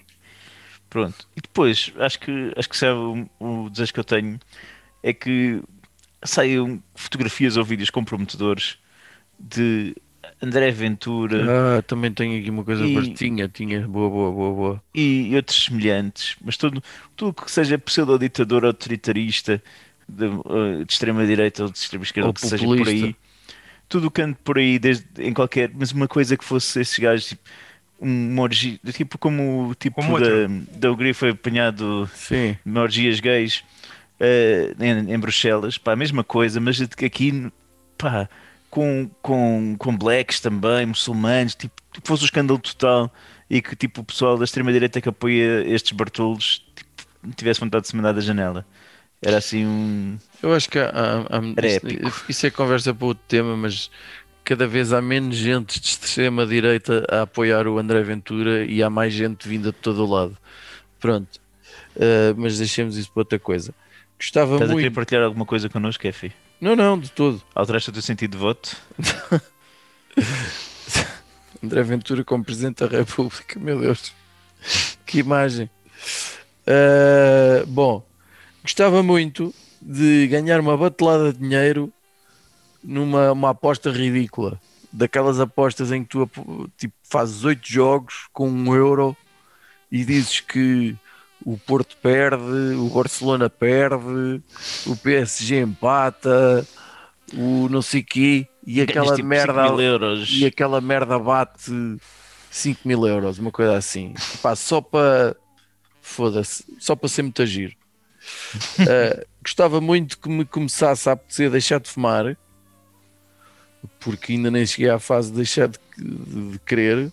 Pronto. 0.90 1.28
E 1.36 1.42
depois, 1.42 1.92
acho 1.98 2.20
que, 2.20 2.54
acho 2.56 2.70
que 2.70 2.78
sabe 2.78 3.00
o, 3.40 3.66
o 3.66 3.70
desejo 3.70 3.94
que 3.94 4.00
eu 4.00 4.04
tenho 4.04 4.40
é 5.04 5.14
que 5.14 5.62
saiam 6.24 6.82
fotografias 6.96 7.58
ou 7.58 7.64
vídeos 7.64 7.90
comprometedores 7.90 8.78
de 9.40 9.96
André 10.42 10.72
Ventura 10.72 11.78
Ah, 11.78 11.82
também 11.82 12.12
tenho 12.12 12.40
aqui 12.40 12.50
uma 12.50 12.64
coisa 12.64 12.86
E- 12.86 12.94
para 12.94 13.04
tinha, 13.16 13.48
tinha, 13.48 13.88
boa, 13.88 14.10
boa, 14.10 14.32
boa, 14.32 14.54
boa. 14.56 14.84
e 14.94 15.36
outros 15.36 15.66
semelhantes, 15.66 16.36
mas 16.44 16.58
tudo, 16.58 16.82
tudo 17.16 17.34
que 17.34 17.52
seja 17.52 17.78
pseudo-ditador 17.78 18.66
autoritarista 18.66 19.62
de, 20.08 20.26
eh, 20.26 20.84
de 20.86 20.92
extrema-direita 20.94 21.64
ou 21.64 21.72
de 21.72 21.78
extrema-esquerda, 21.78 22.34
que 22.34 22.42
seja 22.42 22.66
por 22.66 22.88
aí, 22.88 23.16
tudo 23.90 24.08
o 24.08 24.12
que 24.12 24.22
ande 24.22 24.38
por 24.44 24.58
aí, 24.58 24.80
desde, 24.80 25.06
em 25.24 25.34
qualquer, 25.34 25.72
mas 25.74 25.92
uma 25.92 26.08
coisa 26.08 26.36
que 26.38 26.44
fosse 26.46 26.82
esses 26.82 26.98
gajos, 27.00 27.28
tipo, 27.30 27.42
uma 28.00 28.44
orgia, 28.44 28.80
tipo 28.94 29.18
como 29.18 29.70
o 29.70 29.76
tipo 29.76 29.96
Como 29.96 30.20
da, 30.20 30.26
da 30.78 30.92
Hungria 30.92 31.14
foi 31.14 31.30
apanhado 31.32 32.10
Sim, 32.14 32.58
de 32.66 32.80
orgias 32.80 33.20
gays 33.20 33.64
eh, 34.20 34.74
em, 34.80 35.14
em 35.14 35.20
Bruxelas, 35.20 35.78
pá, 35.78 35.94
a 35.94 35.96
mesma 35.96 36.24
coisa, 36.24 36.60
mas 36.60 36.80
aqui, 36.82 37.52
pá, 37.98 38.30
com, 38.70 39.10
com, 39.22 39.76
com 39.78 39.98
blacks 39.98 40.40
também, 40.40 40.86
muçulmanos, 40.86 41.56
tipo, 41.56 41.74
tipo, 41.94 42.08
fosse 42.08 42.24
um 42.24 42.26
escândalo 42.26 42.60
total 42.60 43.12
e 43.50 43.62
que 43.62 43.76
tipo 43.76 44.02
o 44.02 44.04
pessoal 44.04 44.38
da 44.38 44.44
extrema-direita 44.44 45.00
que 45.02 45.10
apoia 45.10 45.64
estes 45.68 45.92
Bartolos 45.94 46.64
tipo, 46.76 47.36
tivesse 47.36 47.60
vontade 47.60 47.84
de 47.84 47.88
se 47.90 47.96
mandar 47.96 48.14
da 48.14 48.22
janela. 48.22 48.66
Era 49.22 49.38
assim 49.38 49.66
um. 49.66 50.18
eu 50.44 50.54
acho 50.54 50.70
que 50.70 50.78
há, 50.78 50.90
há- 50.90 51.38
há- 51.38 51.66
isso, 51.66 52.26
isso 52.30 52.46
é 52.46 52.52
conversa 52.52 52.94
para 52.94 53.08
outro 53.08 53.24
tema, 53.28 53.58
mas 53.58 53.90
cada 54.48 54.66
vez 54.66 54.94
há 54.94 55.02
menos 55.02 55.36
gente 55.36 55.78
de 55.78 55.88
extrema-direita 55.88 57.06
a 57.12 57.24
apoiar 57.24 57.68
o 57.68 57.78
André 57.78 58.02
Ventura 58.02 58.64
e 58.64 58.82
há 58.82 58.90
mais 58.90 59.12
gente 59.14 59.46
vinda 59.46 59.74
de 59.74 59.78
todo 59.78 60.06
o 60.06 60.10
lado. 60.10 60.38
Pronto, 61.02 61.42
Ah, 62.00 62.34
mas 62.38 62.58
deixemos 62.58 62.96
isso 62.96 63.12
para 63.12 63.22
outra 63.22 63.38
coisa. 63.38 63.74
Gostava 64.18 64.54
Estás 64.54 64.72
a 64.72 64.74
querer 64.74 64.86
muito. 64.86 64.96
partilhar 64.96 65.24
alguma 65.26 65.46
coisa 65.46 65.68
connosco, 65.68 66.02
Kefi? 66.02 66.32
Não, 66.62 66.78
não, 66.78 66.98
de 66.98 67.12
todo. 67.12 67.44
Alteraste 67.54 67.90
o 67.90 67.94
teu 67.94 68.02
sentido 68.02 68.32
de 68.32 68.38
voto? 68.38 68.78
André 71.62 71.84
Ventura 71.84 72.24
como 72.24 72.44
Presidente 72.44 72.86
da 72.86 72.98
República, 72.98 73.60
meu 73.60 73.80
Deus, 73.80 74.14
que 75.06 75.20
imagem. 75.20 75.70
Ah, 76.66 77.66
bom, 77.68 78.02
gostava 78.64 79.04
muito 79.04 79.54
de 79.82 80.28
ganhar 80.28 80.62
uma 80.62 80.78
batelada 80.78 81.34
de 81.34 81.40
dinheiro 81.40 81.92
numa 82.88 83.34
uma 83.34 83.50
aposta 83.50 83.92
ridícula. 83.92 84.60
Daquelas 84.92 85.40
apostas 85.40 85.92
em 85.92 86.04
que 86.04 86.10
tu 86.10 86.30
tipo, 86.78 86.94
fazes 87.04 87.44
oito 87.44 87.68
jogos 87.70 88.28
com 88.32 88.50
um 88.50 88.74
euro 88.74 89.16
e 89.92 90.06
dizes 90.06 90.40
que 90.40 90.96
o 91.46 91.58
Porto 91.58 91.98
perde, 92.02 92.76
o 92.78 92.90
Barcelona 92.90 93.50
perde, 93.50 94.42
o 94.86 94.96
PSG 94.96 95.60
empata, 95.62 96.66
o 97.34 97.68
não 97.70 97.82
sei 97.82 98.02
quê, 98.02 98.48
e 98.66 98.82
aquela 98.82 99.16
tipo, 99.16 99.28
merda 99.28 99.64
5 99.64 99.76
mil 99.76 99.82
euros. 99.82 100.30
e 100.32 100.46
aquela 100.46 100.82
merda 100.82 101.20
bate 101.20 101.98
5 102.50 102.88
mil 102.88 103.06
euros, 103.06 103.38
uma 103.38 103.52
coisa 103.52 103.78
assim. 103.78 104.14
Pá, 104.42 104.56
só 104.56 104.82
para. 104.82 105.36
Foda-se, 106.02 106.64
só 106.80 106.96
para 106.96 107.10
ser 107.10 107.22
muito 107.22 107.46
giro. 107.46 107.76
Uh, 108.80 109.26
gostava 109.44 109.82
muito 109.82 110.18
que 110.18 110.30
me 110.30 110.46
começasse 110.46 111.10
a 111.10 111.14
apetecer 111.14 111.52
deixar 111.52 111.82
de 111.82 111.90
fumar, 111.90 112.38
porque 114.00 114.34
ainda 114.34 114.50
nem 114.52 114.66
cheguei 114.66 114.90
à 114.90 115.00
fase 115.00 115.30
de 115.32 115.38
deixar 115.38 115.68
de, 115.68 115.78
de- 115.98 116.52
de 116.52 116.60
querer. 116.60 117.12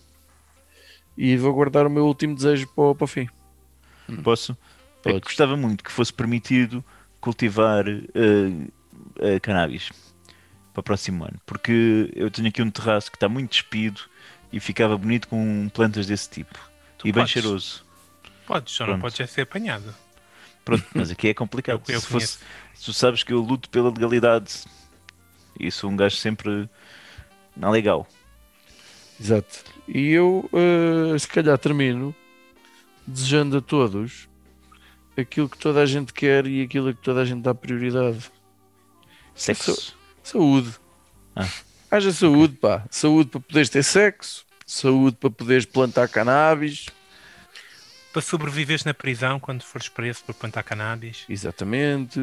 E 1.17 1.37
vou 1.37 1.53
guardar 1.53 1.85
o 1.87 1.89
meu 1.89 2.05
último 2.05 2.35
desejo 2.35 2.67
para, 2.75 2.83
o- 2.83 2.95
para 2.95 3.05
o 3.05 3.07
fim. 3.07 3.29
Posso? 4.23 4.51
É 4.51 4.55
que 4.55 5.13
Podes. 5.13 5.21
gostava 5.23 5.55
muito 5.57 5.83
que 5.83 5.91
fosse 5.91 6.11
permitido 6.13 6.83
cultivar 7.21 7.87
eh, 7.87 8.01
eh, 9.19 9.39
cannabis 9.39 9.91
para 10.73 10.81
o 10.81 10.83
próximo 10.83 11.23
ano, 11.23 11.39
porque 11.45 12.11
eu 12.15 12.29
tenho 12.29 12.47
aqui 12.49 12.61
um 12.61 12.69
terraço 12.69 13.09
que 13.09 13.15
está 13.17 13.29
muito 13.29 13.51
despido 13.51 14.01
e 14.51 14.59
ficava 14.59 14.97
bonito 14.97 15.27
com 15.27 15.69
plantas 15.73 16.05
desse 16.07 16.29
tipo 16.29 16.57
Tu 16.97 17.07
e 17.07 17.11
bem 17.11 17.21
podes. 17.21 17.31
cheiroso. 17.31 17.85
Podes, 18.45 18.73
só 18.73 18.83
não 18.83 18.93
Pronto. 18.93 19.01
podes 19.03 19.19
é 19.21 19.25
ser 19.27 19.41
apanhado. 19.41 19.95
Pronto, 20.65 20.83
mas 20.93 21.09
aqui 21.09 21.29
é 21.29 21.33
complicado. 21.33 21.81
Eu- 21.87 21.93
eu 21.95 22.01
se 22.01 22.07
fosse, 22.07 22.39
tu 22.83 22.91
sabes 22.93 23.23
que 23.23 23.31
eu 23.31 23.39
luto 23.39 23.69
pela 23.69 23.89
legalidade 23.89 24.65
sou 25.71 25.89
um 25.89 25.95
gajo 25.95 26.15
sempre 26.17 26.69
não 27.55 27.71
legal. 27.71 28.07
Exato. 29.19 29.63
E 29.87 30.09
eu, 30.09 30.49
uh, 30.51 31.17
se 31.17 31.27
calhar, 31.27 31.57
termino 31.57 32.13
desejando 33.07 33.57
a 33.57 33.61
todos 33.61 34.27
aquilo 35.17 35.47
que 35.47 35.57
toda 35.57 35.81
a 35.81 35.85
gente 35.85 36.11
quer 36.11 36.45
e 36.47 36.61
aquilo 36.61 36.89
a 36.89 36.93
que 36.93 37.01
toda 37.01 37.21
a 37.21 37.25
gente 37.25 37.41
dá 37.41 37.53
prioridade. 37.53 38.31
Sexo. 39.33 39.95
Saúde. 40.23 40.73
Ah. 41.35 41.47
Haja 41.91 42.11
saúde, 42.11 42.55
pá. 42.55 42.85
Saúde 42.89 43.29
para 43.29 43.39
poderes 43.39 43.69
ter 43.69 43.83
sexo, 43.83 44.45
saúde 44.65 45.17
para 45.17 45.29
poderes 45.29 45.65
plantar 45.65 46.09
cannabis. 46.09 46.87
Para 48.11 48.21
sobreviveres 48.21 48.85
na 48.85 48.93
prisão 48.93 49.39
quando 49.39 49.61
fores 49.61 49.89
preso 49.89 50.23
por 50.25 50.33
plantar 50.35 50.63
cannabis. 50.63 51.25
Exatamente. 51.29 52.19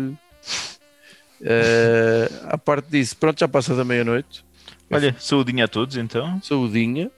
Uh, 1.43 2.47
a 2.49 2.57
parte 2.57 2.89
disso, 2.89 3.17
pronto, 3.17 3.41
já 3.41 3.49
passa 3.49 3.75
da 3.75 3.85
meia-noite. 3.85 4.45
Olha, 4.91 5.17
saudinha 5.19 5.65
a 5.65 5.69
todos 5.69 5.97
então. 5.97 6.41
Saudinha. 6.43 7.11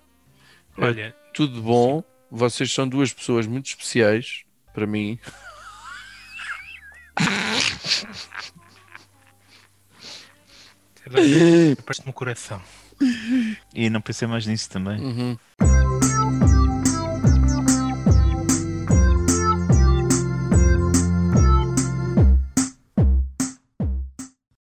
É. 0.78 0.84
Olha, 0.84 1.16
Tudo 1.32 1.60
bom. 1.60 2.02
Vocês 2.30 2.72
são 2.72 2.88
duas 2.88 3.12
pessoas 3.12 3.46
muito 3.46 3.66
especiais 3.66 4.44
para 4.72 4.86
mim. 4.86 5.18
parece-me 11.84 12.10
o 12.10 12.12
coração. 12.12 12.60
E 13.74 13.90
não 13.90 14.00
pensei 14.00 14.26
mais 14.26 14.46
nisso 14.46 14.70
também. 14.70 14.98
Uhum. 15.00 15.38